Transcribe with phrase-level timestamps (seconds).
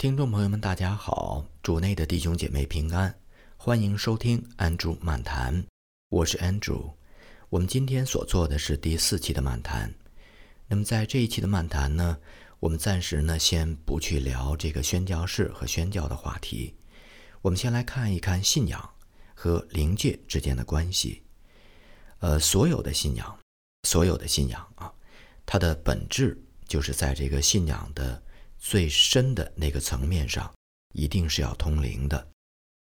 [0.00, 3.14] 听众朋友们，大家好，主内的弟兄姐妹平安，
[3.58, 5.62] 欢迎收听安住漫谈，
[6.08, 6.94] 我是 Andrew。
[7.50, 9.92] 我们今天所做的是第四期的漫谈。
[10.68, 12.16] 那么在这一期的漫谈呢，
[12.60, 16.74] 我们暂时呢先不去聊这个宣教士和宣教的话题，
[17.42, 18.90] 我们先来看一看信仰
[19.34, 21.22] 和灵界之间的关系。
[22.20, 23.38] 呃，所有的信仰，
[23.82, 24.90] 所有的信仰啊，
[25.44, 28.22] 它的本质就是在这个信仰的。
[28.60, 30.52] 最深的那个层面上，
[30.92, 32.28] 一定是要通灵的，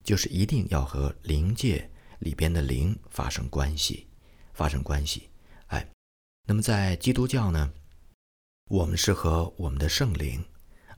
[0.05, 4.07] 就是一定要和灵界里边的灵发生关系，
[4.55, 5.29] 发生关系。
[5.67, 5.85] 哎，
[6.47, 7.73] 那么在基督教呢，
[8.71, 10.43] 我们是和我们的圣灵，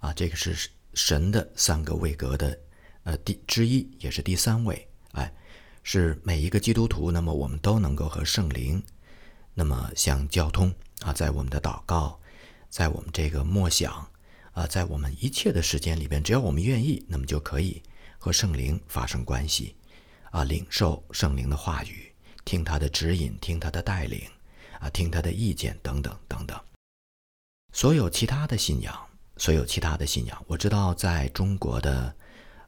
[0.01, 2.57] 啊，这个是神的三个位格的，
[3.05, 4.87] 呃，第之一，也是第三位。
[5.13, 5.33] 哎，
[5.83, 8.83] 是每一个基督徒，那么我们都能够和圣灵，
[9.55, 12.21] 那么相交通啊，在我们的祷告，
[12.69, 14.07] 在我们这个默想。
[14.59, 17.81] 啊，在我们一切的时间里边，只要我们愿意，那么就可以
[18.19, 19.77] 和圣灵发生关系，
[20.33, 22.13] 啊，领受圣灵的话语，
[22.45, 24.21] 听他的指引，听他的带领，
[24.81, 26.61] 啊，听他的意见等等等等。
[27.73, 28.93] 所有其他的信仰，
[29.37, 32.13] 所有其他的信仰，我知道在中国的，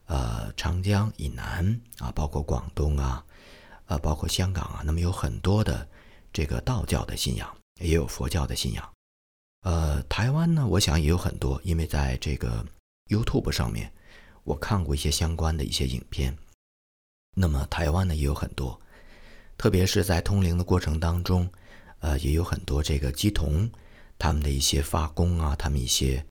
[0.06, 3.24] 呃，长江以南啊，包括广东啊，
[3.86, 5.88] 呃，包括香港啊，那么有很多的
[6.32, 8.88] 这个道教的信仰，也有佛教的信仰。
[9.62, 12.64] 呃，台湾呢，我想也有很多，因为在这个
[13.08, 13.92] YouTube 上面，
[14.44, 16.34] 我看过一些相关的一些影片。
[17.34, 18.80] 那么台湾呢也有很多，
[19.58, 21.46] 特别是在通灵的过程当中，
[21.98, 23.70] 呃，也有很多这个鸡童
[24.18, 26.24] 他们的一些发功啊，他们一些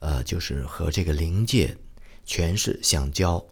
[0.00, 1.74] 呃，就是和这个灵界
[2.26, 3.42] 权势相交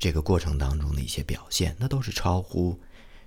[0.00, 2.76] 这个过程当中的一些表现，那都是超乎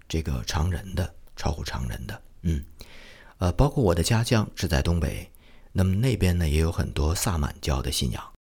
[0.09, 2.21] 这个常人的，超乎常人的。
[2.41, 2.61] 嗯，
[3.37, 5.25] 呃，包括我的家乡是在东北。
[5.75, 8.33] 那么那边呢也有很多萨满教的信仰，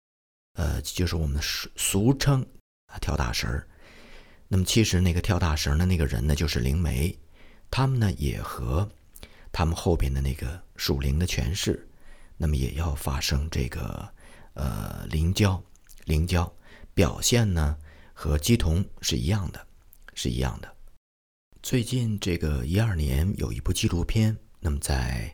[0.55, 2.45] 呃，就是我们俗俗称
[2.87, 3.69] 啊跳大神儿。
[4.49, 7.17] 那么其实那个跳大神的那个人呢就是灵媒，
[7.71, 8.91] 他们呢也和
[9.53, 11.89] 他们后边的那个属灵的权势，
[12.37, 14.13] 那么也要发生这个
[14.55, 15.63] 呃灵交，
[16.07, 16.53] 灵交
[16.95, 17.79] 表现呢
[18.13, 19.65] 和鸡同是一样的，
[20.15, 20.77] 是一样的。
[21.63, 25.33] 最近这个一二年有一部纪录片，那么在。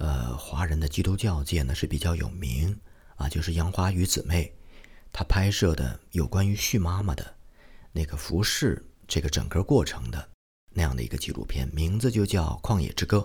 [0.00, 2.74] 呃，华人的基督教界呢是比较有名
[3.16, 4.50] 啊，就是杨花与姊妹，
[5.12, 7.34] 她拍摄的有关于旭妈妈的
[7.92, 10.26] 那个服饰这个整个过程的
[10.70, 13.18] 那样的一个纪录片，名字就叫《旷野之歌》。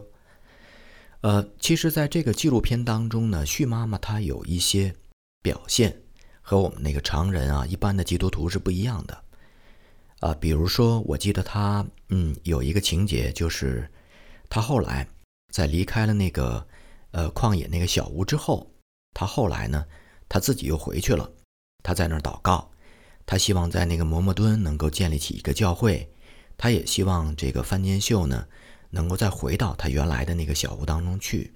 [1.22, 4.94] 呃，其实，在这个纪录片当中呢，旭妈妈她有一些
[5.42, 6.02] 表现
[6.42, 9.24] 和我们那个常人啊，一般的基督徒是不一样的
[10.20, 10.34] 啊。
[10.34, 13.90] 比如说，我记得她，嗯，有一个情节就是
[14.50, 15.08] 她后来。
[15.56, 16.68] 在离开了那个，
[17.12, 18.70] 呃，旷野那个小屋之后，
[19.14, 19.86] 他后来呢，
[20.28, 21.32] 他自己又回去了。
[21.82, 22.70] 他在那儿祷告，
[23.26, 26.12] 他希望在那个摩摩敦能够建立起一个教会。
[26.58, 28.46] 他也希望这个范建秀呢，
[28.90, 31.54] 能够再回到他原来的那个小屋当中去。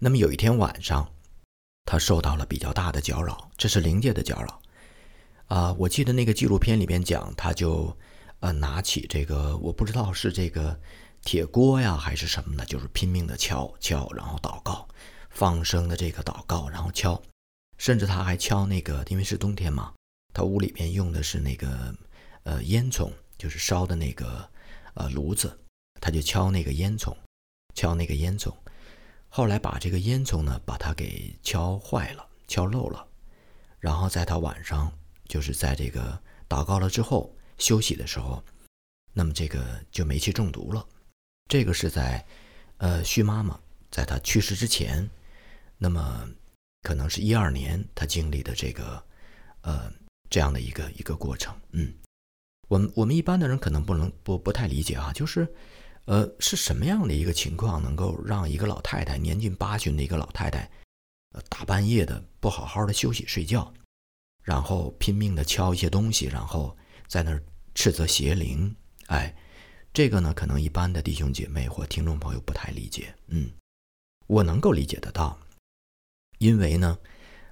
[0.00, 1.08] 那么有一天晚上，
[1.84, 4.60] 他受到了比较大的搅扰，这是灵界的搅扰。
[5.46, 7.96] 啊，我记得那个纪录片里边讲，他就，
[8.40, 10.76] 呃，拿起这个，我不知道是这个。
[11.24, 14.86] 铁锅呀，还是什么的，就是拼命的敲敲，然后祷告，
[15.30, 17.20] 放声的这个祷告，然后敲，
[17.78, 19.94] 甚至他还敲那个，因为是冬天嘛，
[20.34, 21.94] 他屋里面用的是那个
[22.42, 24.46] 呃烟囱，就是烧的那个
[24.92, 25.58] 呃炉子，
[25.98, 27.16] 他就敲那个烟囱，
[27.74, 28.54] 敲那个烟囱，
[29.30, 33.08] 后来把这个烟囱呢，把它给敲坏了，敲漏了，
[33.80, 34.92] 然后在他晚上
[35.26, 38.44] 就是在这个祷告了之后休息的时候，
[39.14, 40.86] 那么这个就煤气中毒了。
[41.46, 42.24] 这个是在，
[42.78, 43.58] 呃，徐妈妈
[43.90, 45.08] 在她去世之前，
[45.76, 46.26] 那么
[46.82, 49.04] 可能是一二年她经历的这个，
[49.60, 49.92] 呃，
[50.30, 51.54] 这样的一个一个过程。
[51.72, 51.92] 嗯，
[52.68, 55.46] 我们我们一般的人可能不能不不太理解啊，就是，
[56.06, 60.68] 呃，是什么样的一个情况能够让一个老太太年近八旬的一个老太太，
[61.32, 63.70] 呃，大半夜的不好好的休息睡觉，
[64.42, 66.74] 然后拼命的敲一些东西，然后
[67.06, 67.42] 在那儿
[67.74, 68.74] 斥责邪灵，
[69.08, 69.34] 哎。
[69.94, 73.14] 这个呢，可能一般的弟兄姐妹或听众朋友不太理解。
[73.28, 73.48] 嗯，
[74.26, 75.38] 我能够理解得到，
[76.38, 76.98] 因为呢，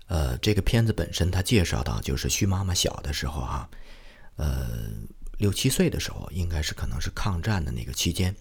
[0.09, 3.71] 呃，这个片子本身它介绍到，就是徐妈妈小的时候啊，
[4.35, 4.91] 呃，
[5.39, 8.35] 六七岁的时候，应该是可能是抗战的那个期间，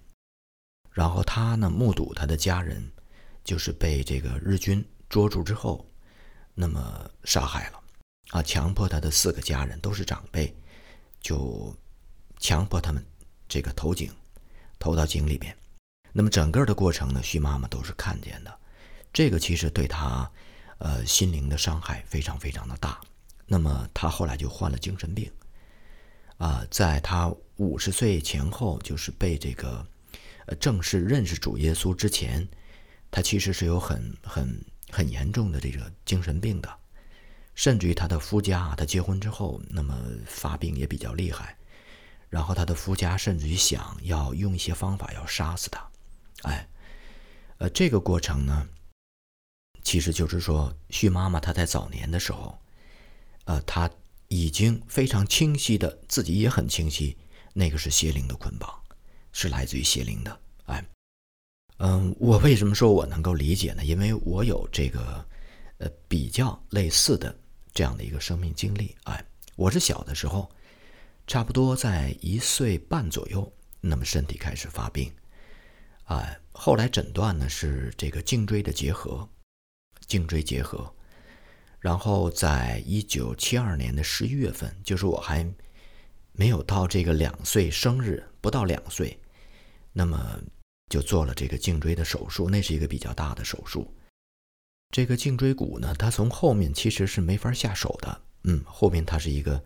[0.90, 2.92] 然后她呢目睹她的家人
[3.44, 5.88] 就是被这个日军捉住之后，
[6.56, 7.80] 那么杀害了，
[8.32, 10.52] 啊，强迫他的四个家人都是长辈，
[11.20, 11.78] 就
[12.40, 13.06] 强迫他们。
[13.52, 14.10] 这个投井，
[14.80, 15.54] 投到井里边，
[16.14, 18.60] 那么整个的过程呢，徐妈妈都是看见的。
[19.12, 20.32] 这个其实对她，
[20.78, 23.02] 呃，心灵的伤害非常非常的大，
[23.46, 25.30] 那么他后来就患了精神病。
[26.38, 29.86] 啊，在他五十岁前后，就是被这个
[30.58, 32.48] 正式认识主耶稣之前，
[33.12, 36.74] 他其实是有很很很严重的这个精神病的，
[37.54, 39.94] 甚至于他的夫家，他结婚之后，那么
[40.26, 41.58] 发病也比较厉害，
[42.32, 45.88] 然后他的夫家甚至于想要用一些方法要杀死他，
[46.50, 46.68] 哎，
[47.60, 48.68] 呃，这个过程呢，
[49.84, 52.58] 其实就是说，旭妈妈她在早年的时候，
[53.46, 53.88] 呃，她。
[54.34, 57.18] 已经非常清晰的，自己也很清晰，
[57.52, 58.82] 那个是邪灵的捆绑，
[59.34, 60.40] 是来自于邪灵的。
[60.68, 60.82] 哎，
[61.80, 63.84] 嗯，我为什么说我能够理解呢？
[63.84, 65.28] 因为我有这个，
[65.80, 67.38] 呃，比较类似的
[67.74, 68.96] 这样的一个生命经历。
[69.04, 69.22] 哎，
[69.58, 70.50] 我是小的时候，
[71.28, 75.12] 差不多在一岁半左右，那么身体开始发病，
[76.06, 79.28] 啊，后来诊断呢是这个颈椎的结核，
[80.08, 80.94] 颈椎结核。
[81.80, 85.52] 然后，在一九七二年的十一月份，就是我还
[86.32, 89.20] 没有到这个两岁生日，不到两岁，
[89.92, 90.40] 那么
[90.92, 92.52] 就做了这个颈椎的手术。
[92.52, 93.92] 那是一个比较大的手术。
[94.92, 99.64] 这个颈椎骨呢，它从后面其实是没法下手的，嗯，后面它是一个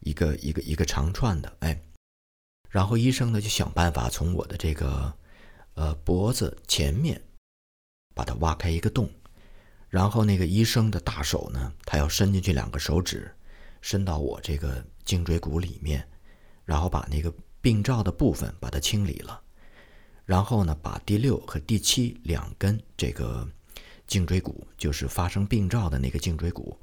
[0.00, 1.80] 一个一个一个长串的，哎，
[2.68, 5.12] 然后医生呢就想办法从我的这个
[5.74, 7.20] 呃脖子前面
[8.14, 9.10] 把它挖开一个洞。
[9.88, 13.32] 然后那个医生的大手呢，他要伸进去两个手指，
[13.80, 16.06] 伸到我这个颈椎骨里面，
[16.64, 17.32] 然后把那个
[17.62, 19.40] 病灶的部分把它清理了，
[20.24, 23.48] 然后呢，把第六和第七两根这个
[24.08, 26.78] 颈椎骨，就是发生病灶的那个颈椎骨，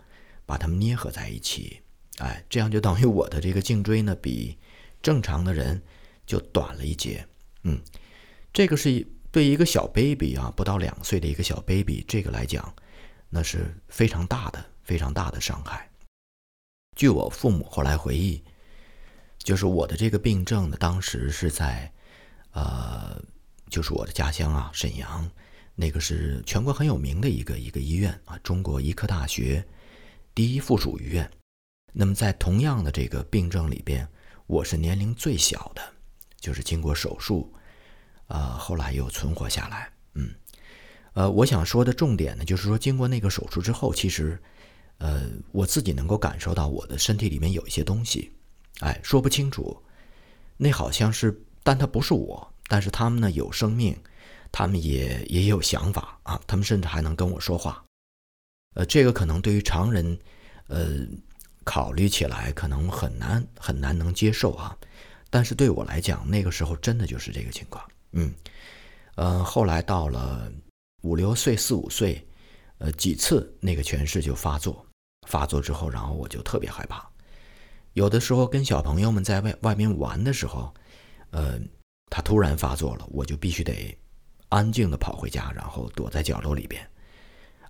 [0.45, 1.81] 把它们捏合在一起，
[2.19, 4.57] 哎，这样就等于我的这个颈椎呢，比
[5.01, 5.81] 正常的人
[6.25, 7.27] 就短了一截，
[7.63, 7.81] 嗯，
[8.51, 12.73] 这个是对一个小 baby 啊，不到两岁的一个小 baby，这个来讲。
[13.35, 15.89] 那是非常大的、非常大的伤害。
[16.95, 18.43] 据我父母后来回忆，
[19.39, 21.91] 就是我的这个病症呢，当时是在，
[22.51, 23.19] 呃，
[23.71, 25.27] 就是我的家乡啊，沈阳，
[25.73, 29.65] 那个是全国很有名的一个一个医院啊，中国医科大学
[30.35, 31.27] 第一附属医院。
[31.93, 34.07] 那么在同样的这个病症里边，
[34.47, 35.81] 我是年龄最小的，
[36.39, 37.53] 就是经过手术，
[38.27, 40.33] 呃，后来又存活下来，嗯。
[41.13, 44.41] 呃，我想说的重点呢，就是说，经过那个手术之后，其实，
[44.97, 48.31] 呃，我自己能够感受到我的身体里面有一些东西，
[48.79, 49.79] 哎，说不清楚，
[50.57, 53.95] 那好像是，但它不是我，但是他们呢有生命，
[54.51, 57.85] 他们也也有想法啊，他们甚至还能跟我说话，
[58.73, 60.17] 呃，这个可能对于常人，
[60.65, 61.05] 呃，
[61.63, 64.77] 考虑起来可能很难很难能接受啊，
[65.29, 68.33] 但是对我来讲，那个时候真的就是这个情况，嗯，
[69.15, 70.51] 呃，后来到了。
[71.03, 72.25] 五六岁、四五岁，
[72.77, 74.85] 呃，几次那个诠释就发作，
[75.27, 77.05] 发作之后，然后我就特别害怕。
[77.91, 80.73] 有的时候跟小朋友们在外外面玩的时候，
[81.31, 81.59] 呃，
[82.09, 83.93] 他突然发作了，我就必须得
[84.47, 86.81] 安静的跑回家，然后躲在角落里边，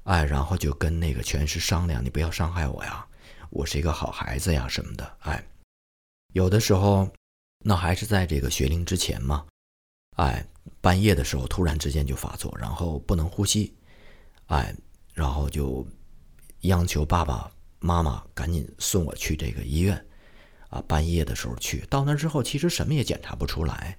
[0.04, 3.04] 哎，然后就跟那个诠释商量，你不要伤害我呀，
[3.54, 5.48] 我是一个好孩子呀什么的，哎，
[6.34, 7.08] 有的时候，
[7.60, 9.46] 那还是在这个学龄之前嘛。
[10.18, 10.44] 哎，
[10.82, 13.72] 半夜的时候突然之间就发作，然后不能呼吸，
[14.48, 14.76] 哎，
[15.14, 15.86] 然后就
[16.62, 20.04] 央求爸爸妈妈赶紧送我去这个医院，
[20.70, 23.96] 啊，半夜的时候去到那之后，其实什么也检查不出来，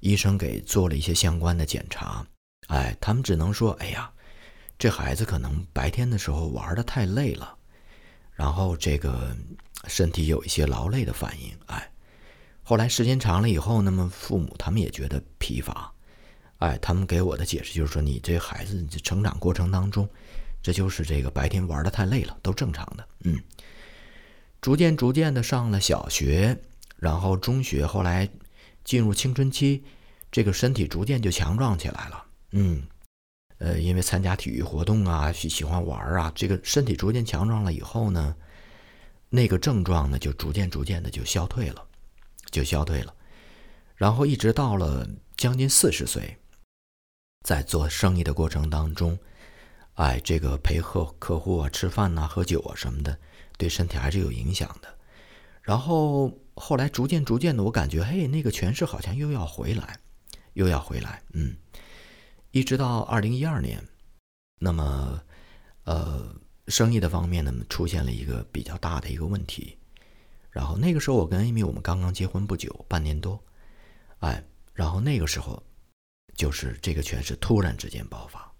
[0.00, 2.26] 医生给做了一些相关的检查，
[2.68, 4.10] 哎，他们只能说，哎呀，
[4.78, 7.58] 这孩子可能白天的时候玩的太累了，
[8.40, 9.36] 然后这个
[9.86, 11.86] 身体有一些劳累的反应，哎。
[12.62, 15.92] 后来时间长了以后，那么父母他们也觉得疲乏，
[16.56, 20.08] 哎，他们给我的解释就是说，你这孩子这成长过程当中，
[20.62, 23.06] 这就是这个白天玩的太累了，都正常的。
[23.24, 23.38] 嗯，
[24.62, 26.58] 逐渐逐渐的上了小学，
[26.96, 28.26] 然后中学，后来
[28.84, 29.84] 进入青春期，
[30.32, 32.24] 这个身体逐渐就强壮起来了。
[32.52, 32.82] 嗯，
[33.60, 38.34] 呃，因为参加体育活动啊，喜喜欢玩啊，这个身体逐渐强壮了以后呢，
[39.28, 41.86] 那个症状呢就逐渐逐渐的就消退了。
[42.50, 43.14] 就消退了，
[43.94, 46.36] 然后一直到了将近四十岁，
[47.46, 49.16] 在做生意的过程当中，
[49.94, 53.16] 哎，这个陪客客户啊、吃饭呐、喝酒啊什么的，
[53.56, 54.88] 对身体还是有影响的。
[55.62, 60.00] 然后后来逐渐逐渐的，我感觉，嘿，那个诠释好像又要回来，
[60.54, 61.54] 又要回来，嗯，
[62.52, 63.80] 一直到二零一二年，
[64.58, 65.22] 那么，
[65.84, 66.34] 呃，
[66.66, 69.78] 生意的方面呢，出现了一个比较大的一个问题。
[70.50, 73.40] 然后那个时候，我跟 Amy 我们刚刚结婚不久，半年多，
[74.18, 74.42] 哎，
[74.72, 75.62] 然后那个时候，
[76.34, 78.52] 就是这个全是突然之间爆发，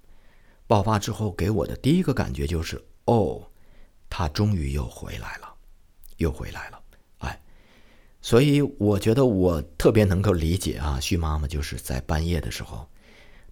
[0.69, 3.45] 爆发之后给我的第一个感觉就是，哦，
[4.09, 5.53] 他终于又回来了，
[6.19, 6.81] 又回来了，
[7.19, 7.43] 哎，
[8.23, 12.89] 所以我觉得我特别能够理解啊，旭妈妈就是在半夜的时候，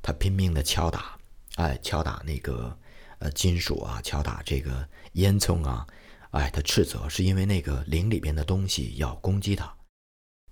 [0.02, 1.18] 他拼命的敲打，
[1.56, 2.76] 哎，敲打那个
[3.18, 5.86] 呃金属啊，敲打这个烟囱啊，
[6.30, 9.74] 哎，他斥责是因为那个灵里边的东西要攻击他，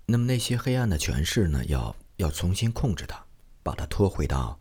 [0.05, 3.23] 那么那些黑暗的权势呢，要要重新控制他，
[3.63, 4.59] 把他拖回到，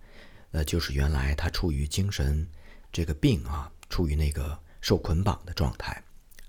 [0.52, 2.47] 呃，就是原来他处于精神
[2.93, 4.59] 这个病啊，处于那个。
[4.83, 6.00] 受捆绑的状态，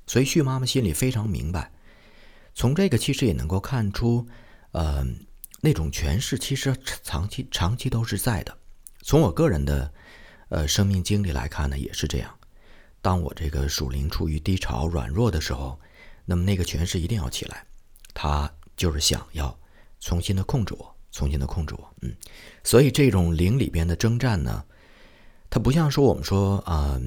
[0.05, 1.71] 所以旭妈妈心里非常明白。
[2.53, 4.27] 从这个其实也能够看出，
[4.73, 5.03] 呃，
[5.61, 8.57] 那种权势其实长期长期都是在的。
[9.01, 9.91] 从我个人的
[10.49, 12.33] 呃生命经历来看呢，也是这样。
[13.01, 15.79] 当我这个属灵处于低潮、软弱的时候，
[16.25, 17.65] 那么那个权势一定要起来，
[18.13, 19.57] 他就是想要
[19.99, 21.93] 重新的控制我，重新的控制我。
[22.01, 22.15] 嗯，
[22.63, 24.63] 所以这种灵里边的征战呢，
[25.49, 26.99] 它不像说我们说啊。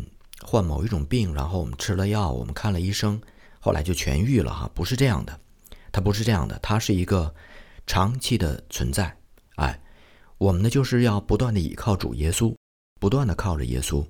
[0.43, 3.21] 患某一种病，然后我们吃了药，我们看了医生，
[3.61, 5.39] 后来就痊愈了哈，不是这样的，
[5.93, 7.35] 它不是这样的，它是一个
[7.91, 9.13] 长期的存在。
[9.57, 9.77] 哎，
[10.39, 12.55] 我们呢就是要不断的倚靠主耶稣，
[13.01, 14.07] 不断的靠着耶稣，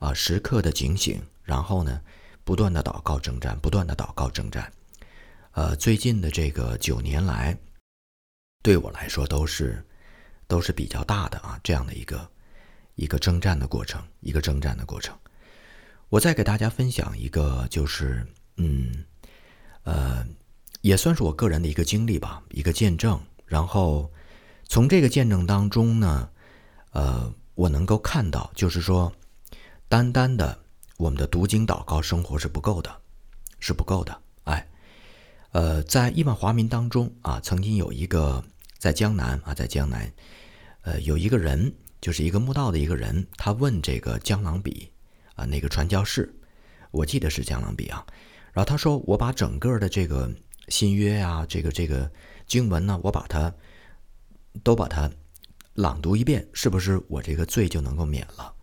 [0.00, 2.00] 啊，时刻的警醒，然后呢，
[2.42, 4.68] 不断的祷告征战，不断的祷告征战。
[5.52, 7.56] 呃，最近的这个九年来，
[8.64, 9.80] 对我来说都是
[10.48, 12.28] 都是比较大的啊，这样的一个
[12.96, 15.16] 一个征战的过程，一个征战的过程。
[16.08, 19.04] 我再给大家分享一个，就是嗯，
[19.84, 20.26] 呃，
[20.80, 23.20] 也算是我个人的一个经历吧，一个见证。
[23.46, 24.10] 然后
[24.68, 26.28] 从这个见证当中呢，
[26.92, 29.12] 呃，我能够看到，就是说，
[29.88, 30.58] 单单的
[30.96, 32.94] 我们的读经祷告生活是不够的，
[33.58, 34.20] 是不够的。
[34.44, 34.68] 哎，
[35.52, 38.44] 呃，在亿万华民当中啊，曾经有一个
[38.78, 40.12] 在江南啊，在江南，
[40.82, 44.90] 呃，有一个人，就是一个墓道的一个人，他问这个江郎比。
[45.36, 46.30] 啊，那个传教士，
[46.90, 48.04] 我记得是江郎比啊。
[48.52, 50.30] 然后他说：“我把整个的这个
[50.70, 52.10] 新约呀，这个这个
[52.46, 53.54] 经文呢，我把它
[54.62, 55.10] 都把它
[55.74, 58.54] 朗读一遍，是不是我这个罪就能够免了？”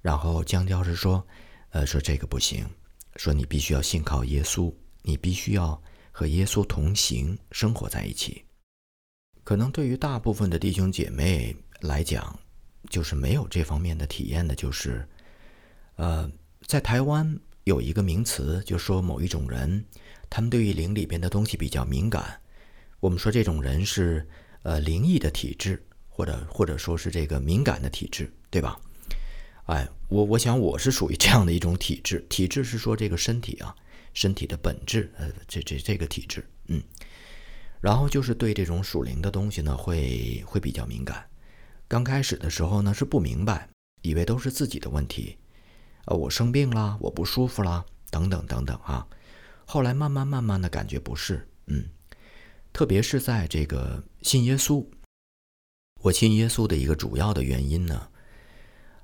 [0.00, 1.26] 然后江教士说
[1.70, 2.64] ：“呃，说这个不行，
[3.16, 5.82] 说你必须要信靠耶稣，你必须要
[6.12, 8.44] 和耶稣同行，生活在一起。
[9.42, 12.38] 可能对于大部分的弟兄姐妹来讲，
[12.88, 15.06] 就是没有这方面的体验的，就是。”
[15.96, 16.30] 呃，
[16.62, 19.84] 在台湾有一个名词，就说某一种人，
[20.30, 22.40] 他们对于灵里边的东西比较敏感。
[23.00, 24.26] 我们说这种人是
[24.62, 28.80] 呃灵异的体质，或者或者说是这个敏感的体质，对吧？
[29.66, 32.24] 哎，我我想我是属于这样的一种体质。
[32.30, 33.74] 体质是说这个身体啊，
[34.14, 36.82] 身体的本质，呃，这这这个体质，嗯。
[37.80, 41.24] 然后就是对这种属灵的东西呢，会会比较敏感。
[41.88, 43.68] 刚开始的时候呢，是不明白，
[44.02, 45.38] 以为都是自己的问题。
[46.04, 49.06] 呃，我生病了，我不舒服了，等等等等啊。
[49.70, 51.84] 后来慢慢慢慢的感觉不是，嗯，
[52.72, 54.84] 特别是在这个信耶稣，
[56.00, 58.08] 我信耶稣的一个主要的原因呢，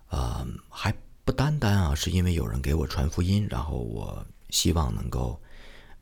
[0.09, 0.93] 呃，还
[1.25, 5.41] 不单单啊，是因为有人给我传福音，然后我希望能够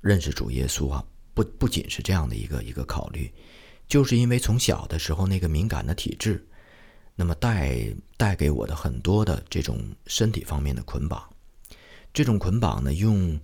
[0.00, 1.04] 认识主耶稣啊，
[1.35, 3.30] 不不仅是这样的一个一个考虑，
[3.87, 6.42] 就是因为从小的时候那个敏感的体质。
[7.14, 11.23] 那么带带给我的很多的这种身体方面的捆绑，
[12.14, 13.38] 这种捆绑呢，用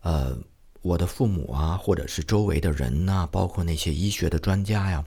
[0.00, 0.36] 呃
[0.84, 5.02] 我的父母啊，或者是周围的人呐，包括那些医学的专家呀，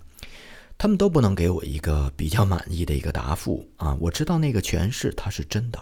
[0.76, 3.96] 他们都不能给我一个比较满意的一个答复啊。
[4.02, 5.80] 我知道那个诠释它是真的，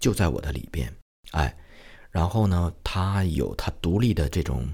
[0.00, 0.92] 就在我的里边，
[1.30, 1.56] 哎，
[2.10, 4.66] 然后呢，它有它独立的这种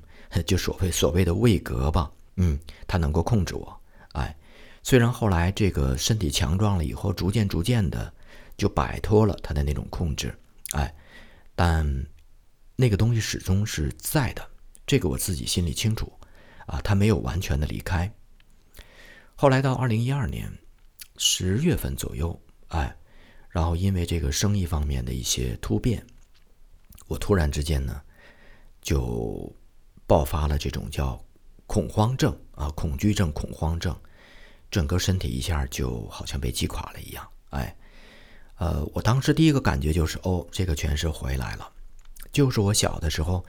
[0.47, 3.81] 就所谓所谓的位格吧，嗯，它能够控制我，
[4.13, 4.35] 哎。
[4.83, 8.11] 虽然后来这个身体强壮了以后，逐渐逐渐的
[8.57, 10.33] 就摆脱了他的那种控制，
[10.71, 10.95] 哎，
[11.57, 11.85] 但
[12.77, 14.49] 那个东西始终是在的，
[14.87, 16.13] 这个我自己心里清楚，
[16.67, 18.13] 啊，他没有完全的离开。
[19.35, 20.53] 后来到二零一二年
[21.17, 22.97] 十月份左右，哎，
[23.49, 26.07] 然后因为这个生意方面的一些突变，
[27.09, 28.01] 我突然之间呢
[28.81, 29.53] 就
[30.07, 31.21] 爆发了这种叫
[31.67, 33.99] 恐慌症啊，恐惧症、恐慌症。
[34.69, 37.75] 整个身体一下就好像被击垮了一样，哎，
[38.57, 41.73] 呃，我当时第一个感觉就是，哦，这个全是回来了，
[42.37, 43.43] 就是我小的时候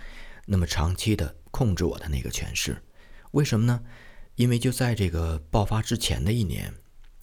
[0.45, 2.81] 那么长期的控制我的那个权势。
[3.31, 3.83] 为什么呢？
[4.35, 6.73] 因为就在这个爆发之前的一年，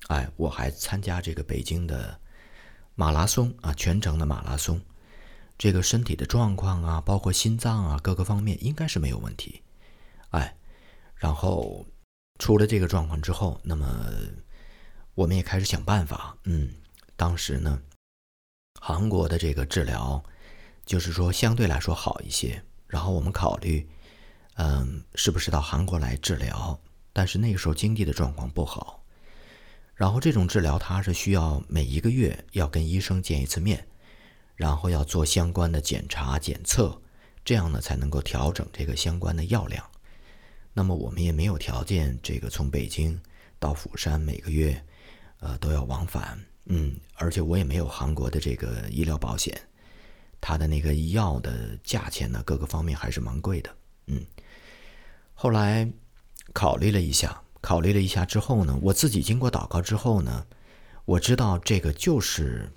[0.09, 2.21] 哎，我还参加这个北京的
[2.95, 4.79] 马拉松啊，全程的马拉松，
[5.57, 9.63] 这个身体的状况啊，包括心脏啊各个方面应该是没有问题，
[10.33, 10.55] 哎，
[11.15, 11.87] 然后。
[12.41, 13.87] 出了这个状况之后，那么
[15.15, 16.37] 我们也开始想办法。
[16.43, 16.69] 嗯，
[17.15, 17.81] 当时呢，
[18.81, 20.21] 韩国的这个治疗
[20.85, 22.63] 就是说相对来说好一些。
[22.87, 23.89] 然后我们考虑，
[24.55, 26.79] 嗯，是不是到韩国来治疗？
[27.13, 29.03] 但是那个时候经济的状况不好。
[29.95, 33.87] 然后这种治疗它是需要每一个月要跟医生见一次面，
[34.57, 37.01] 然后要做相关的检查检测，
[37.45, 39.85] 这样呢才能够调整这个相关的药量。
[40.73, 43.21] 那么我们也没有条件，这个从北京
[43.61, 44.85] 到釜山每个月，
[45.39, 46.37] 呃都要往返，
[46.67, 49.57] 嗯，而且我也没有韩国的这个医疗保险，
[50.47, 53.75] 它的那个药的价钱呢各个方面还是蛮贵的，
[54.09, 54.23] 嗯。
[55.33, 55.91] 后来
[56.53, 57.41] 考虑了一下。
[57.65, 60.47] 考虑了一下之后呢，我自己经过祷告之后呢，
[61.07, 62.71] 我知道这个就是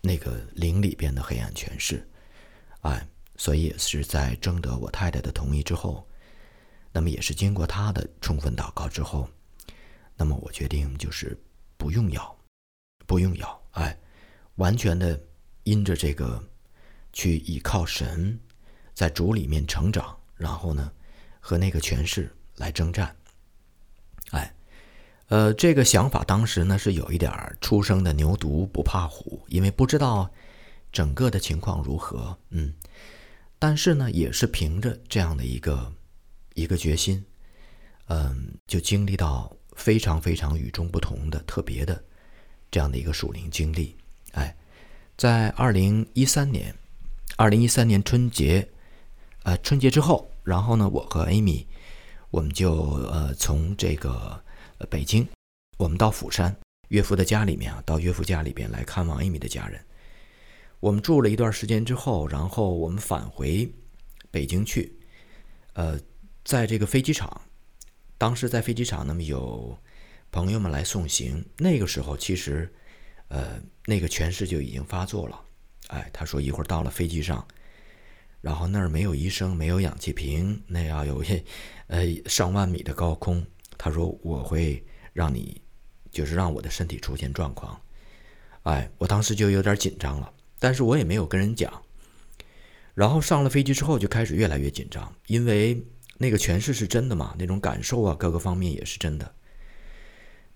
[0.00, 2.08] 那个灵里边的黑暗权势，
[2.82, 3.04] 哎，
[3.36, 6.06] 所以也是在征得我太太的同意之后，
[6.92, 9.28] 那么也是经过她的充分祷告之后，
[10.14, 11.36] 那么我决定就是
[11.76, 12.38] 不用药，
[13.08, 13.98] 不用药，哎，
[14.54, 15.20] 完全的
[15.64, 16.40] 因着这个
[17.18, 18.38] 去依靠神，
[18.94, 20.92] 在主里面成长，然后呢
[21.40, 23.12] 和那个权势来征战。
[24.30, 24.54] 哎，
[25.26, 30.30] 呃，这个想法当时呢是有一点儿初生的牛犊不怕虎，因为不知道
[30.92, 32.72] 整个的情况如何，嗯，
[33.58, 35.92] 但是呢，也是凭着这样的一个
[36.54, 37.24] 一个决心，
[38.06, 42.00] 嗯，就经历到非常非常与众不同的特别的
[42.70, 43.96] 这样的一个属灵经历。
[44.34, 44.56] 哎，
[45.16, 46.72] 在二零一三年，
[47.40, 48.68] 二零一三年春节，
[49.44, 51.66] 呃，春节之后，然后呢，我和 Amy。
[52.30, 52.72] 我们就
[53.12, 54.42] 呃从这个
[54.78, 55.24] 呃北京，
[55.76, 56.54] 我们到釜山
[56.88, 59.80] 岳父的家里面啊，到岳父家里边来看望 Amy 的家人。
[60.80, 63.72] 我们住了一段时间之后，然后我们返回
[64.32, 64.98] 北京去。
[65.74, 65.96] 呃，
[66.44, 67.40] 在这个飞机场，
[68.18, 69.78] 当时在飞机场，那么有
[70.32, 71.44] 朋友们来送行。
[71.56, 72.74] 那个时候，其实
[73.28, 75.40] 呃那个全市就已经发作了。
[75.88, 77.46] 哎，他说一会儿到了飞机上。
[78.40, 81.42] 然后那儿没有医生，没有氧气瓶，那要有些，
[81.88, 83.44] 呃，上万米的高空。
[83.76, 85.60] 他说我会让你，
[86.12, 87.78] 就是让我的身体出现状况。
[88.62, 91.82] 哎，我当时就有点紧张了，但是我也没有跟人讲。
[92.94, 95.80] 然后上了飞机之后就开始越来越紧张，因为
[96.16, 99.34] 那个诠释是真的嘛，那种感受啊，各个方面也是真的。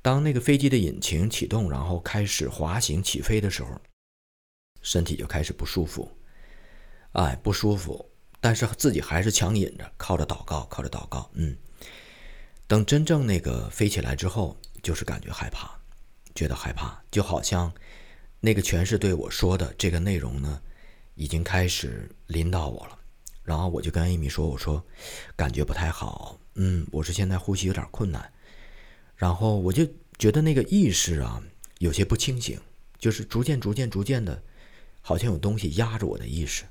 [0.02, 3.80] 当那个飞机的引擎启动，然后开始滑行起飞的时候，
[4.82, 6.10] 身体就开始不舒服。
[7.12, 11.30] 哎，不舒服，但是自己还是强忍着，靠着祷告，靠着祷告。
[11.34, 11.56] 嗯，
[12.66, 15.70] 等真正那个飞起来之后，就是感觉害怕，
[16.34, 17.72] 觉得害怕，就好像
[18.40, 20.60] 那个全是对我说的这个内容呢，
[21.14, 22.98] 已经开始临到我了。
[23.42, 24.82] 然后我就跟艾米说：“我说
[25.36, 28.32] 感觉不太好，嗯，我说现在呼吸有点困难。”
[29.16, 31.42] 然后我就觉得那个意识啊
[31.78, 32.58] 有些不清醒，
[32.98, 34.42] 就是逐渐、逐渐、逐渐的，
[35.02, 36.64] 好像有东西压着我的意识。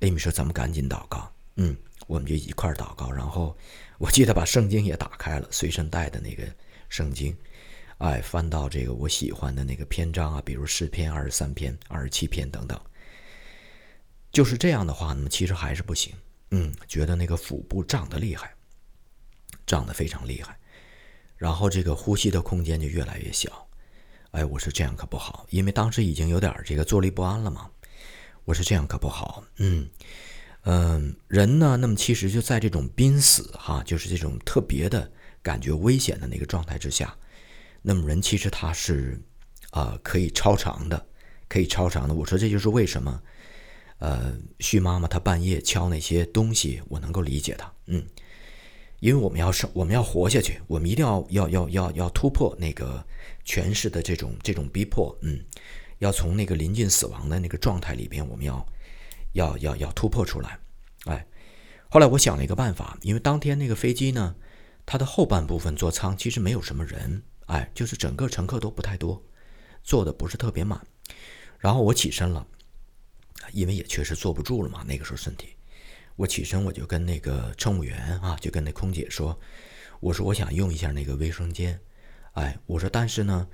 [0.00, 3.10] 艾米说：“咱们赶紧祷告。”嗯，我们就一块儿祷告。
[3.10, 3.56] 然后
[3.98, 6.42] 我记得把圣经也打开了，随身带的那个
[6.88, 7.36] 圣经，
[7.98, 12.80] 哎，翻到这个我喜欢的那个篇章啊，比如诗篇二十三篇、二十七篇等等。
[14.32, 16.14] 就是这样的话，那么其实还是不行。
[16.52, 18.54] 嗯，觉得那个腹部胀得厉害，
[19.66, 20.56] 胀得非常厉害，
[21.36, 23.68] 然后这个呼吸的空间就越来越小。
[24.32, 27.70] 哎，我说这样可不好，因为当时已经有点这个坐立不安了嘛。
[28.44, 29.88] 我说这样可不好，嗯
[30.62, 35.10] 嗯，人呢，那么其实就在这种濒死哈，就是这种特别的
[35.42, 37.16] 感觉危险的那个状态之下，
[37.82, 39.20] 那么人其实他是
[39.70, 41.06] 啊可以超常的，
[41.48, 42.14] 可以超常的。
[42.14, 43.22] 我说这就是为什么，
[43.98, 48.04] 呃，旭妈妈她半夜敲那些东西，我能够理解她，嗯，
[49.00, 53.04] 因为我们要生，我们要活下去，我们一定要要要要要突破那个
[53.50, 55.44] 权势的这种这种逼迫，嗯。
[55.98, 58.66] 要从那个临近死亡的那个状态里边，我们要，
[59.34, 60.58] 要要要突破出来，
[61.04, 61.26] 哎，
[61.90, 64.34] 后来我想了一个办法，因为当天那个飞机呢，
[64.86, 69.22] 它的后半部分座舱其实没有什么人，哎，就是整个乘客都不太多，
[69.82, 70.80] 坐的不是特别满，
[71.58, 72.46] 然后我起身了，
[73.52, 75.50] 因为也确实坐不住了嘛，那个时候身体，
[76.16, 79.38] 我起身我就跟那个乘务员啊，就跟那空姐说，
[80.00, 81.78] 我说我想用一下那个卫生间，
[82.40, 83.46] 哎，我说但是呢。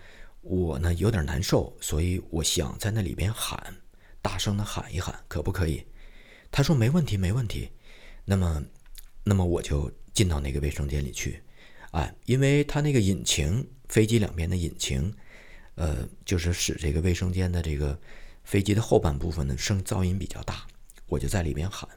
[0.48, 3.74] 我呢有点难受，所以我想在那里边喊，
[4.22, 5.84] 大声的喊一喊，可不可以？
[6.52, 7.68] 他说没问题，没问题。
[8.24, 8.62] 那么，
[9.24, 11.42] 那么我就进到那个卫生间里去，
[11.90, 15.12] 哎，因为他那个引擎，飞机两边的引擎，
[15.74, 17.98] 呃，就是使这个卫生间的这个
[18.44, 20.64] 飞机的后半部分的声噪音比较大，
[21.06, 21.90] 我就在里边喊，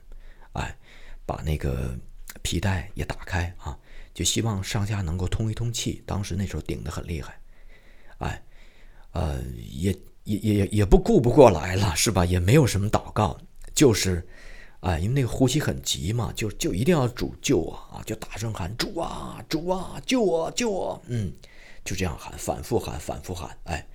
[0.53, 0.75] 哎，
[1.23, 1.95] 把那个
[2.41, 3.77] 皮带也打开啊，
[4.13, 6.03] 就希望上下能够通一通气。
[6.05, 7.39] 当时那时候顶得很厉害。
[8.19, 8.43] 哎，
[9.11, 9.41] 呃，
[9.71, 12.25] 也也也也不顾不过来了，是吧？
[12.25, 13.39] 也没有什么祷告，
[13.73, 14.27] 就是，
[14.81, 21.31] 哎，因为那个呼吸很急嘛，就就一定要主救我啊，就大声喊主啊主啊救我救我，嗯，
[21.85, 23.87] 就这样喊，反复喊，反复喊，哎，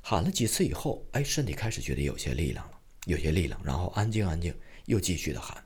[0.00, 4.52] 喊了几次以后，哎，身体开始觉得有些力量了，有些力量，然后安静安静，
[4.86, 5.64] 又继续的喊，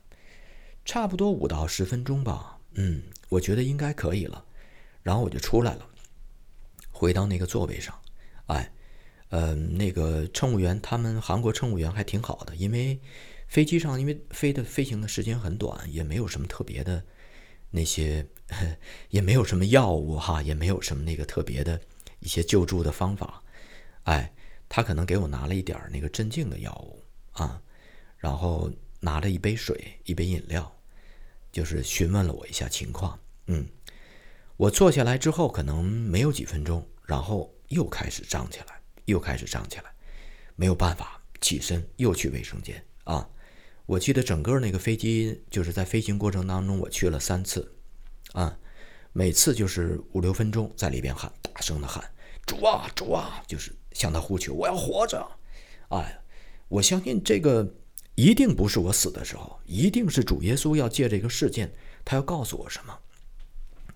[0.85, 4.43] 差不多五到十分钟吧，嗯，我觉得应该可以了，
[5.01, 5.87] 然后我就出来了，
[6.91, 7.97] 回到那个座位上，
[8.47, 8.71] 哎。
[9.31, 12.99] 呃，那个乘务员，他们韩国乘务员还挺好的，因为
[13.47, 17.05] 飞机上因为飞的飞行的时间很短，也没有什么特别的
[17.69, 18.25] 那些，
[19.11, 21.79] 也没有什么药物哈，也没有什么那个特别的
[22.21, 23.43] 一些救助的方法。
[24.05, 24.33] 哎，
[24.67, 27.61] 他可能给我拿了一点那个镇静的药物啊，
[28.17, 30.75] 然后拿了一杯水，一杯饮料，
[31.51, 33.19] 就是询问了我一下情况。
[33.47, 33.67] 嗯，
[34.57, 38.79] 我坐下来之后，可能没有几分钟，然后又开始胀起来。
[39.05, 39.85] 又开始胀起来，
[40.55, 43.27] 没有办法起身，又去卫生间啊！
[43.87, 47.73] 我记得整个那个飞机就是在飞行过程当中，我去了三次，
[48.33, 48.55] 啊，
[49.11, 52.07] 每次就是五六分钟，在里边喊，大声的喊
[52.45, 55.27] “主啊，主啊”，就是向他呼求，我要活着！
[55.87, 56.21] 哎，
[56.67, 57.67] 我相信这个
[58.19, 62.99] 一定不是我死的时候，一定是主耶稣要借这个事件，他要告诉我什么？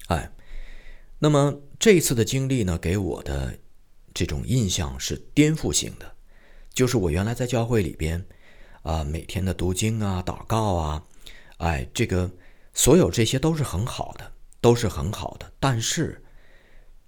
[0.08, 0.32] 哎，
[1.20, 3.58] 那么这次的经历呢，给我的。
[4.16, 6.14] 这种印象是颠覆性的，
[6.72, 8.24] 就是我原来在教会里边，
[8.84, 11.04] 啊，每天的读经啊、祷告啊，
[11.58, 12.30] 哎，这个
[12.76, 14.32] 所有这些都是很好的，
[14.62, 15.52] 都是很好的。
[15.60, 16.24] 但是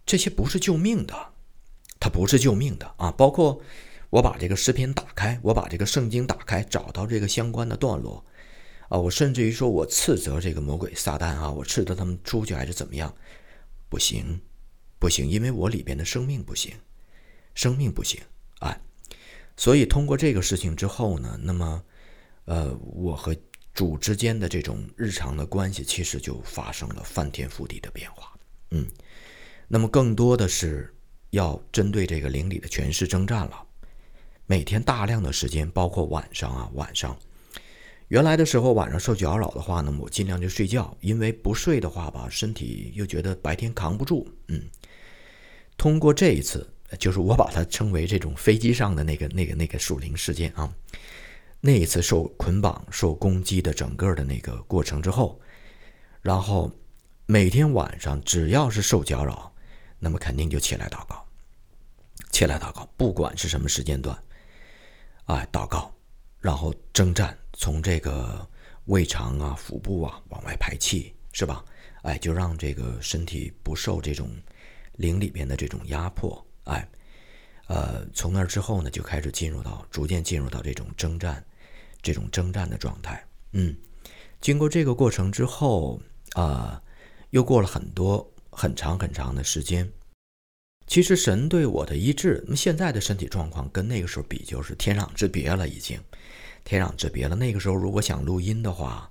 [0.04, 1.14] 这些不是救命的，
[2.00, 3.12] 它不是救命的啊！
[3.12, 3.62] 包括
[4.10, 8.26] 我把这个视频打开，我把这个圣经打开，找到这个相关的段落，
[8.90, 13.14] 啊，我甚至于说我斥责这个魔鬼撒旦啊，我斥责他们出去还是怎么样？
[13.90, 14.42] 不行，
[15.00, 16.74] 不行，因为我里边的生命不行。
[17.54, 18.20] 生命不行，
[18.60, 18.82] 哎，
[19.56, 21.84] 所以通过这个事情之后呢，那么，
[22.44, 23.34] 呃，我和
[23.74, 28.38] 主之间的这种日常的关系，其实就发生了翻天覆地的变化，
[28.72, 28.86] 嗯，
[29.70, 30.94] 那么更多的是
[31.30, 33.65] 要针对这个灵里的权势征战了。
[34.46, 37.18] 每天大量的时间，包括晚上啊，晚上，
[38.10, 44.62] 原来的时候晚上受搅扰的话呢，我尽量就睡觉，因为不睡的话吧，身体又觉得白天扛不住，嗯，
[45.78, 46.70] 通过这一次。
[47.00, 50.72] 就是我把它称为这种飞机上的那个、那个、那个属灵事件啊。
[51.60, 55.38] 那一次受捆绑、受攻击的整个的那个过程之后，
[56.22, 56.72] 然后
[57.26, 59.52] 每天晚上只要是受搅扰，
[59.98, 61.26] 那么肯定就起来祷告，
[62.30, 64.18] 起来祷告，不管是什么时间段，
[65.26, 65.92] 哎，祷告，
[66.40, 68.48] 然后征战，从这个
[68.86, 71.66] 胃肠啊、腹部啊往外排气，是吧？
[72.04, 74.30] 哎，就让这个身体不受这种
[74.94, 76.46] 灵里边的这种压迫。
[76.66, 76.88] 哎，
[77.68, 81.44] 呃，从那之后呢，就开始进入到逐渐进入到这种征战，
[82.04, 83.26] 这种征战的状态。
[83.54, 83.76] 嗯，
[84.40, 86.00] 经过这个过程之后，
[86.34, 86.80] 啊，
[87.32, 89.92] 又过了很多很长很长的时间。
[90.88, 96.00] 其实神对我的医治，那么现在的身体状况跟那个时候比，就是天壤之别了，已经
[96.64, 97.36] 天壤之别了。
[97.36, 99.10] 那个时候如果想录音的话，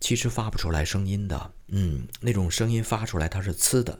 [0.00, 1.52] 其实发不出来声音的。
[1.68, 3.98] 嗯，那种声音发出来它是呲的，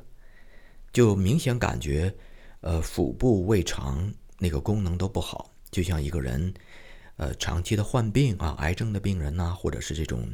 [0.92, 2.14] 就明显感觉。
[2.62, 6.52] 呃，腹部、胃肠那个功能都不好，就像一个人，
[7.16, 10.28] 呃，长期的患病啊，癌症的病人呐，或者是这种，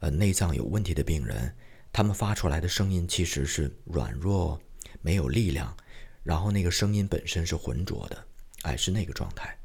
[0.00, 1.50] 呃，内脏有问题的病人，
[1.90, 4.60] 他们发出来的声音其实是软弱、
[5.00, 5.76] 没有力量，
[6.22, 8.24] 然后那个声音本身是浑浊的，
[8.62, 9.58] 哎，是那个状态。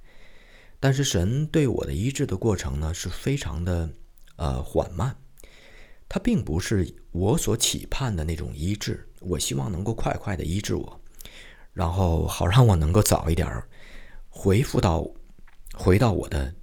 [0.80, 3.89] 但是神对我的医治的过程呢，是非常的
[4.36, 5.15] 呃缓慢，
[6.10, 11.00] 它并不是我所期盼的那种医治，我希望能够快快的医治我。
[11.74, 13.67] 然后好让我能够早一点儿
[14.30, 15.10] 回复到
[15.74, 16.54] 回到我的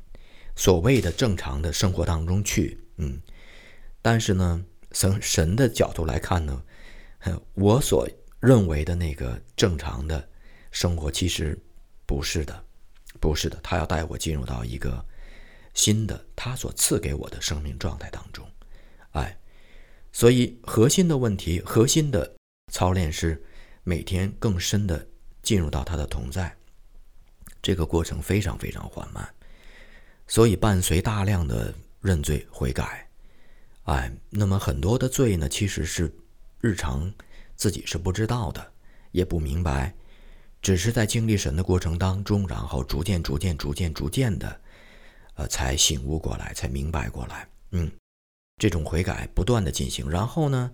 [0.54, 3.20] 所谓的正常的生活当中去，嗯，
[4.02, 6.62] 但是呢，从神的角度来看呢，
[7.54, 8.09] 我所
[8.40, 10.29] 认为的那个正常的
[10.72, 11.59] 生活其实
[12.07, 12.64] 不是的，
[13.20, 15.05] 不是的，他要带我进入到一个
[15.74, 18.44] 新的他所赐给我的生命状态当中，
[19.12, 19.38] 哎，
[20.11, 22.35] 所以核心的问题，核心的
[22.72, 23.40] 操练是。
[23.83, 25.05] 每天更深的
[25.42, 26.55] 进入到他的同在，
[27.62, 29.26] 这个过程非常非常缓慢，
[30.29, 33.09] 所以伴随大量的认罪悔改，
[33.85, 36.14] 哎，那么很多的罪呢，其实是
[36.61, 37.11] 日常
[37.61, 38.73] 自己是不知道的，
[39.12, 39.94] 也不明白，
[40.62, 44.61] 只是在经历神的过程当中，然后逐渐逐渐逐渐逐渐的，
[45.35, 47.92] 呃，才醒悟过来，才明白过来，嗯，
[48.57, 50.70] 这种悔改不断的进行，然后呢？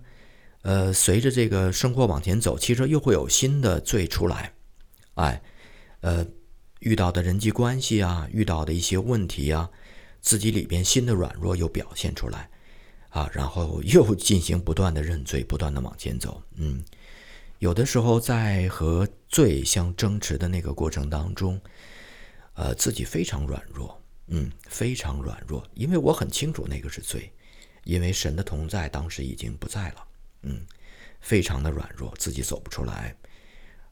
[0.61, 4.53] 呃，随着这个生活往前走，其实又会有新的罪出来，
[5.15, 5.41] 哎，
[5.99, 6.25] 呃，
[6.79, 9.69] 遇到的人际关系啊，遇到的一些问题啊，
[10.21, 12.49] 自己里边心的软弱又表现出来，
[13.09, 16.43] 啊，然后又进行不断的认罪，不断的往前走。
[16.55, 16.83] 嗯，
[17.59, 21.59] 有的时候在和罪相争持的那个过程当中，
[22.53, 27.31] 呃，自己非常软弱，嗯，非常软弱，因为我很清楚那个是罪，
[27.85, 30.07] 因为神的同在当时已经不在了，
[30.43, 30.65] 嗯，
[31.21, 33.15] 非常的软弱，自己走不出来，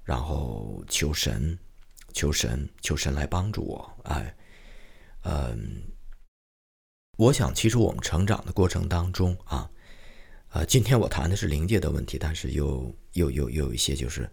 [0.03, 1.57] 然后求神，
[2.13, 4.35] 求神，求神来帮助我，哎，
[5.23, 5.81] 嗯。
[7.17, 9.69] 我想，其实我们成长的过程当中啊，
[10.49, 14.29] 呃，今天我谈的是灵界的问题，但是又又又有一些就是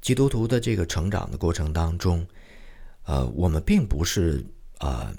[0.00, 2.24] 基督徒的这个成长的过程当中，
[3.06, 4.44] 呃，我们并不是
[4.78, 5.12] 啊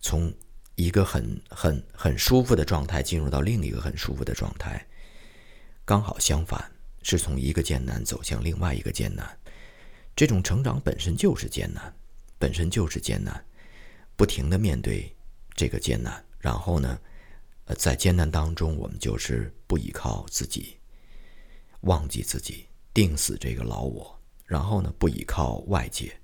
[0.00, 0.32] 从
[0.76, 4.86] 一个很很很舒服的状态进入到另一个很舒服的状态，
[5.84, 9.38] 刚好相反，是从一个艰难走向另外一个艰难。
[10.16, 11.94] 这种成长本身就是艰难，
[12.38, 13.44] 本身就是艰难，
[14.16, 15.14] 不停的面对。
[15.58, 16.96] 这个艰难，然后呢，
[17.64, 20.78] 呃，在艰难当中，我们就是不依靠自己，
[21.80, 26.16] 忘记自己，定死这个老我，然后呢，不依靠外界，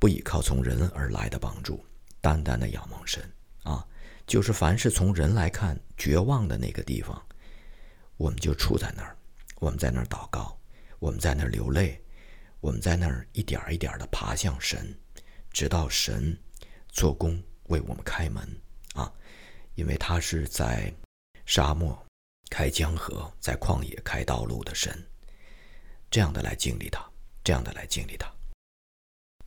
[0.00, 1.84] 不依靠从人而来的帮助，
[2.20, 3.22] 单单的仰望神
[3.62, 3.86] 啊，
[4.26, 7.24] 就是凡是从人来看绝望的那个地方，
[8.16, 9.16] 我们就处在那儿，
[9.60, 10.58] 我们在那儿祷告，
[10.98, 12.02] 我们在那儿流泪，
[12.58, 14.92] 我们在那儿一点一点的爬向神，
[15.52, 16.36] 直到神
[16.88, 17.40] 做工。
[17.72, 18.46] 为我们开门
[18.92, 19.10] 啊，
[19.76, 20.94] 因为他是在
[21.46, 22.06] 沙漠
[22.50, 24.94] 开江河，在旷野开道路的神，
[26.10, 27.02] 这样的来经历他，
[27.42, 28.30] 这样的来经历他。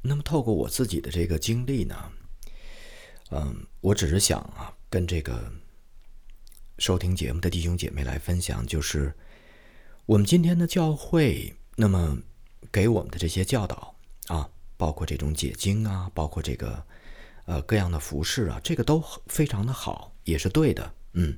[0.01, 2.11] 那么，透过我自己的这个经历呢，
[3.29, 5.53] 嗯，我只是想啊，跟这个
[6.79, 9.13] 收听节目的弟兄姐妹来分享，就是
[10.07, 12.17] 我们今天的教会，那么
[12.71, 13.95] 给我们的这些教导
[14.29, 16.83] 啊，包括这种解经啊，包括这个。
[17.45, 21.37] 呃，各样的服饰啊，这个都非常的好，也是对的，嗯。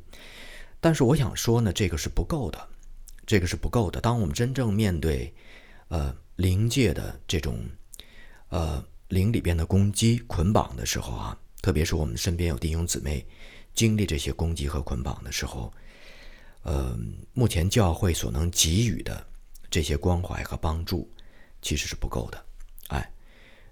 [0.79, 2.69] 但是我想说呢，这个是不够的，
[3.25, 3.99] 这个是不够的。
[3.99, 5.33] 当我们真正面对，
[5.87, 7.59] 呃，灵界的这种，
[8.49, 13.25] 呃，灵里边的攻击捆绑的时候啊，特别是我们身边有弟兄姊妹
[13.73, 15.73] 经历这些攻击和捆绑的时候，
[16.61, 16.97] 呃，
[17.33, 19.25] 目前教会所能给予的
[19.69, 21.11] 这些关怀和帮助，
[21.61, 22.45] 其实是不够的，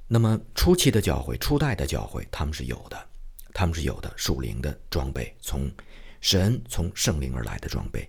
[0.07, 3.09] 那么初期的教会，初代的教会，他们是有的，
[3.53, 5.69] 他们是有的属灵的装备，从
[6.21, 8.07] 神从圣灵而来的装备，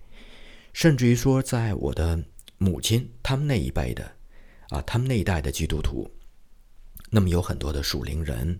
[0.73, 2.23] 甚至于说，在我的
[2.59, 4.11] 母亲他们那一辈的，
[4.69, 6.07] 啊，他们那一代的基督徒，
[7.09, 8.59] 那么有很多的属灵人，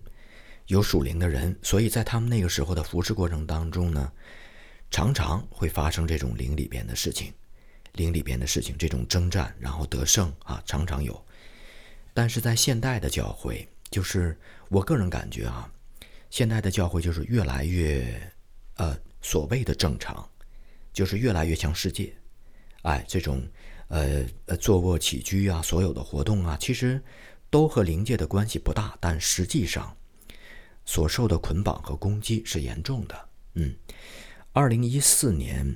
[0.66, 4.12] 有属灵的人，所以在他们那个时候的服侍过程当中呢，
[4.90, 7.32] 常常会发生这种灵里边的事情，
[7.92, 11.24] 灵里边的事情，这种征战然后得胜啊，常常有。
[12.12, 14.36] 但是在现代的教会，就是
[14.68, 15.70] 我个人感觉啊，
[16.30, 18.20] 现代的教会就是越来越，
[18.74, 20.28] 呃，所谓的正常，
[20.92, 22.12] 就是越来越像世界，
[22.82, 23.46] 哎，这种，
[23.88, 27.00] 呃呃，坐卧起居啊，所有的活动啊，其实
[27.50, 29.96] 都和灵界的关系不大，但实际上
[30.84, 33.28] 所受的捆绑和攻击是严重的。
[33.54, 33.74] 嗯，
[34.52, 35.74] 二零一四年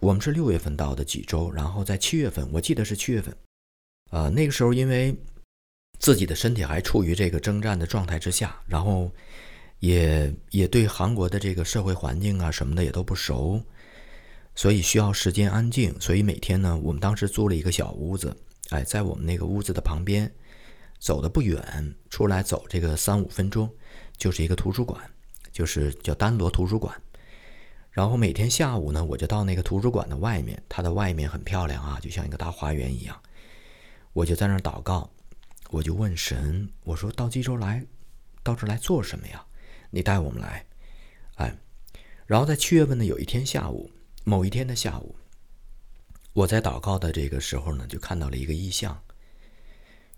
[0.00, 3.36] 我们是六月份到的济州，然后在七月份，我记得是七月份，
[4.10, 5.16] 呃，那个时候因为。
[6.04, 9.10] 自己的身体还处于这个征战的状态之下，然后
[9.78, 13.58] 也也对韩国的这个社会环境啊什么的也都不熟，
[14.54, 15.98] 所以需要时间安静。
[15.98, 18.36] 所以每天呢，我们当时租了一个小屋子，
[18.68, 20.30] 哎，在我们那个屋子的旁边，
[20.98, 23.66] 走的不远，出来走这个三五分钟，
[24.18, 25.00] 就是一个图书馆，
[25.52, 26.94] 就是叫丹罗图书馆。
[27.90, 33.18] 然后每天下午呢，我就到那个图书馆的外面，它的外面很漂亮啊，就像一个大花园一样，
[34.12, 35.10] 我就在那儿祷告。
[35.74, 37.84] 我就问神，我说到济州来，
[38.44, 39.44] 到这来做什么呀？
[39.90, 40.64] 你带我们来，
[41.34, 41.52] 哎，
[42.26, 43.90] 然后在七月份的有一天下午，
[44.22, 45.16] 某一天的下午，
[46.32, 49.02] 我在祷告的这个时候呢，就看到了一个意象。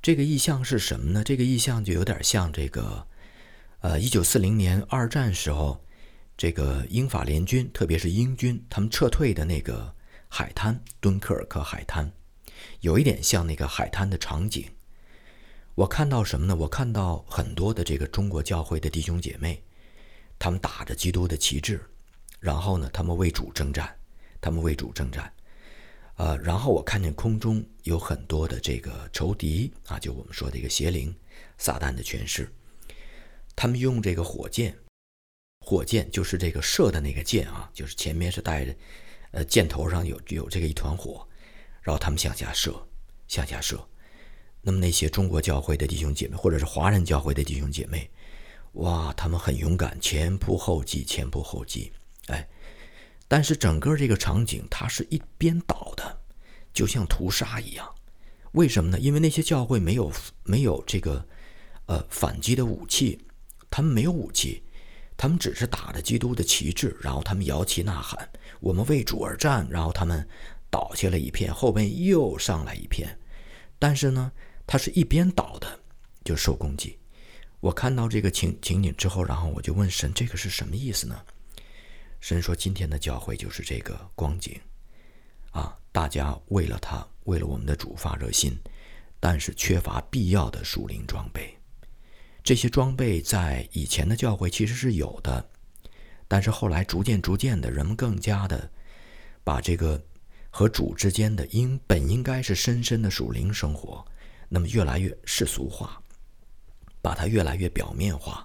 [0.03, 1.25] 这个意象是什么呢？
[1.25, 3.07] 这个意象就有点像这个，
[3.81, 5.83] 呃，一九四零年二战时候，
[6.37, 9.95] 这个英法联军，特别是英军他们撤退的那个
[10.29, 12.13] 海滩——敦刻尔克海滩，
[12.81, 14.69] 有一点像那个海滩的场景。
[15.77, 16.57] 我看到什么呢？
[16.57, 19.63] 我看到很多的这个中国教会的弟兄姐妹，
[20.39, 21.79] 他们打着基督的旗帜，
[22.41, 23.95] 然后呢，他们为主征战，
[24.41, 25.31] 他们为主征战，
[26.17, 31.15] 呃，然后我看见空中有很多的这个仇敌啊，就我们说的一个邪灵、
[31.59, 32.51] 撒旦的权势，
[33.55, 34.75] 他们用这个火箭，
[35.61, 38.75] 火箭就是这个射的那个箭啊，就是前面是带着，
[39.33, 41.29] 呃，箭头上有有这个一团火，
[41.83, 42.75] 然后他们向下射，
[43.29, 43.79] 向下射。
[44.67, 48.11] 那么那些中国教会的弟兄姐妹，或者是华人教会的弟兄姐妹，
[48.73, 51.93] 哇，他们很勇敢，前仆后继，前仆后继，
[52.27, 52.49] 哎，
[53.29, 56.19] 但是整个这个场景它是一边倒的，
[56.73, 57.89] 就像屠杀一样。
[58.55, 58.99] 为什么呢？
[58.99, 60.11] 因为那些教会没有
[60.43, 61.25] 没有这个
[61.87, 63.25] 呃反击的武器，
[63.71, 64.65] 他们没有武器，
[65.17, 70.27] 他们只是打着基督的旗帜，然后他们摇旗呐喊，我们为主而战，然后他们
[70.69, 73.17] 倒下了一片，后边又上来一片，
[73.79, 74.33] 但是呢，
[74.67, 75.81] 他是一边倒的
[76.25, 76.99] 就受攻击。
[77.61, 81.21] 我看到这个情情景之后，然后我就问神：“这个是什么意思呢？”
[82.21, 84.61] 神说：“今天的教会就是这个光景，
[85.51, 88.59] 啊，大家为了他，为了我们的主发热心，
[89.21, 91.57] 但是缺乏必要的属灵装备。
[92.43, 95.49] 这些装备在以前的教会其实是有的，
[96.29, 98.71] 但是后来逐渐逐渐的，人们更加的
[99.43, 100.01] 把这个
[100.51, 104.05] 和主之间的应本应该是深深的属灵生活，
[104.49, 106.01] 那么越来越世俗化。”
[107.03, 108.45] 把它越来越表面化，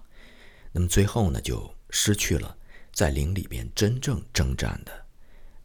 [0.72, 2.56] 那么最后呢，就失去了
[2.94, 5.06] 在灵里边真正征战的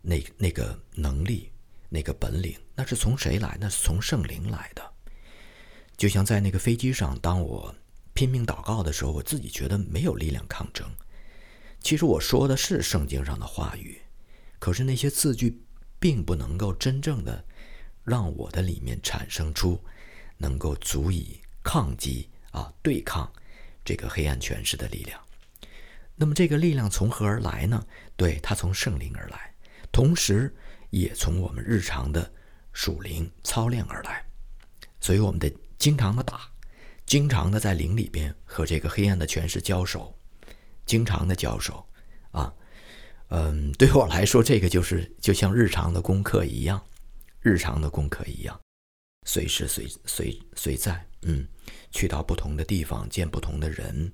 [0.00, 1.52] 那那个能力、
[1.90, 2.58] 那个本领。
[2.74, 3.58] 那是从谁来？
[3.60, 4.82] 那是从圣灵来的。
[5.94, 7.74] 就像在那个飞机上，当我
[8.14, 10.90] 拼命祷告的时候，我自己觉得没有力量抗争。
[11.82, 14.00] 其实我说的是圣经上的话语，
[14.58, 15.62] 可是那些字句
[15.98, 17.44] 并不能够真正的
[18.04, 19.78] 让我的里面产生出
[20.38, 22.28] 能够足以抗击。
[22.52, 23.30] 啊，对抗
[23.84, 25.20] 这个黑暗权势的力量。
[26.14, 27.86] 那么这个力量从何而来呢？
[28.16, 29.54] 对，它从圣灵而来，
[29.92, 30.50] 同时
[30.88, 32.32] 也从我们日常的
[32.72, 34.24] 属灵操练而来。
[35.02, 36.48] 所以我们得经常的打，
[37.04, 40.18] 经常的在灵里边和这个黑暗的权势交手，
[40.86, 41.86] 经常的交手。
[42.30, 42.50] 啊，
[43.28, 46.82] 嗯，对我来说，这个就是就像日常的功课一样，
[47.42, 48.58] 日常的功课一样，
[49.26, 51.04] 随时随随随在。
[51.22, 51.46] 嗯，
[51.90, 54.10] 去到不同的地方，见不同的人，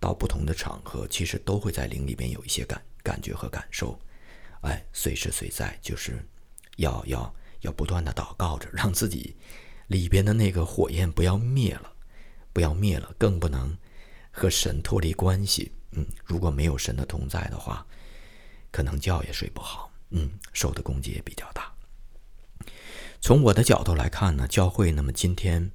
[0.00, 3.98] 到不同的场合，其实都会在灵里边有一些感感觉和感受。
[4.62, 6.22] 哎，随时随在，就是
[6.76, 9.36] 要要要不断的祷告着，让自己
[9.86, 11.92] 里边的那个火焰不要灭了，
[12.52, 13.78] 不要灭了，更不能
[14.32, 15.72] 和神脱离关系。
[15.92, 17.86] 嗯，如果没有神的同在的话，
[18.72, 19.92] 可能觉也睡不好。
[20.10, 21.69] 嗯，受的攻击也比较大。
[23.20, 25.70] 从我的角度来看呢，教会那么今天。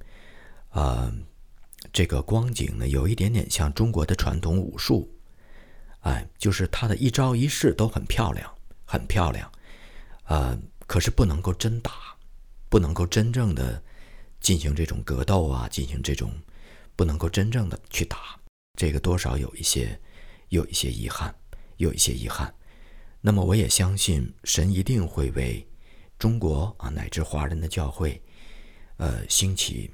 [0.70, 1.10] 呃，
[1.90, 5.10] 这个光景呢，有一点点像中国的传统武术，
[6.00, 8.54] 哎，就是他的一招一式都很漂亮，
[8.84, 9.50] 很漂亮，
[10.24, 11.92] 呃，可是不能够真打，
[12.68, 13.82] 不能够真正的
[14.38, 16.30] 进行这种格斗啊，进行这种
[16.94, 18.38] 不能够真正的去打，
[18.76, 19.98] 这个多少有一些
[20.50, 21.34] 有一些遗憾，
[21.78, 22.52] 有一些遗憾。
[23.22, 25.66] 那么我也相信神一定会为
[26.18, 28.20] 中国啊乃至华人的教会，
[28.96, 29.90] 呃，兴起。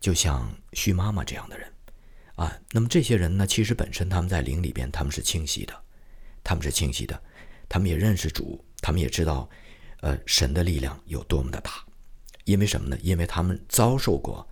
[0.00, 1.72] 就像徐妈妈这样的人，
[2.34, 5.74] 啊，那么这些人呢，其实本身他们在灵里边他们是清晰的，
[6.42, 7.18] 他们是清晰的，
[7.70, 9.48] 他们也认识主，他们也知道，
[10.02, 11.82] 呃，神的力量有多么的大，
[12.44, 12.98] 因为什么呢？
[13.00, 14.46] 因为他们遭受过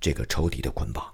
[0.00, 1.04] 这个仇敌的捆绑，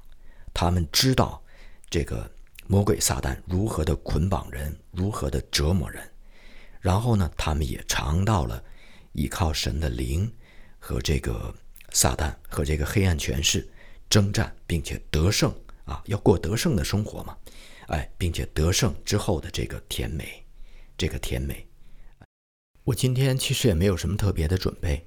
[0.55, 1.43] 他们知道
[1.91, 2.31] 这个
[2.69, 6.09] 魔鬼撒旦如何的捆绑人，如何的折磨人，
[6.81, 8.63] 然后呢，他们也尝到了
[9.13, 10.33] 依靠神的灵
[10.79, 11.55] 和这个
[11.91, 13.69] 撒旦和这个黑暗权势。
[14.11, 15.51] 征战并且得胜
[15.87, 17.35] 啊，要过得胜的生活嘛，
[17.87, 20.45] 哎，并且得胜之后的这个甜美，
[20.99, 21.67] 这个甜美。
[22.85, 25.07] 我今天其实也没有什么特别的准备，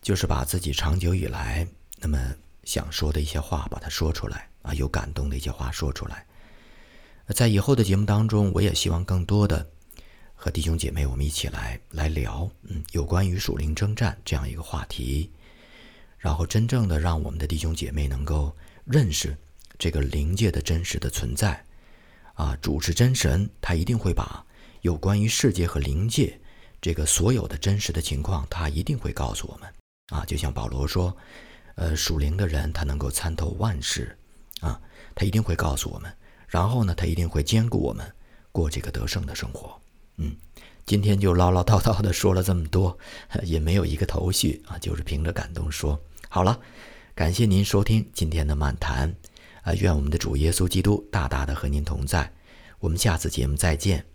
[0.00, 1.64] 就是把自己长久以来
[1.98, 2.18] 那么
[2.64, 6.26] 想说的一些话把它说出来啊，有感动的一些话说出来。
[7.28, 9.70] 在以后的节目当中，我也希望更多的
[10.42, 15.30] 和弟兄姐妹我们一起来来聊，嗯，有关于属灵征战这样一个话题。
[16.18, 18.52] 然后，真正的让我们的弟兄姐妹能够
[18.84, 19.38] 认识
[19.78, 21.64] 这个灵界的真实的存在，
[22.34, 24.44] 啊，主是真神，他一定会把
[24.80, 26.36] 有关于世界和灵界
[26.80, 29.72] 这个所有的真实的情况，他一定会告诉我们，
[30.08, 31.16] 啊，就像保罗说，
[31.76, 34.18] 呃，属灵的人他能够参透万事，
[34.60, 34.80] 啊，
[35.14, 36.12] 他一定会告诉我们，
[36.48, 38.12] 然后呢，他一定会兼顾我们
[38.50, 39.80] 过这个得胜的生活，
[40.22, 40.36] 嗯。
[40.84, 42.98] 今天就唠唠叨叨的说了这么多，
[43.44, 45.98] 也没有一个头绪啊，就是凭着感动说
[46.28, 46.58] 好了。
[47.14, 49.14] 感谢您收听今天的漫谈，
[49.62, 52.32] 啊，愿我们的主耶稣基督大大的和您同在。
[52.80, 54.11] 我们下次节目再见。